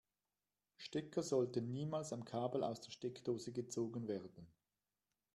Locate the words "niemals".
1.73-2.11